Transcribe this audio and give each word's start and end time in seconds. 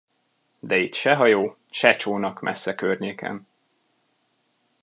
De 0.59 0.77
itt 0.79 0.93
se 0.93 1.15
hajó, 1.15 1.57
se 1.69 1.95
csónak 1.95 2.41
messze 2.41 2.75
környéken. 2.75 3.47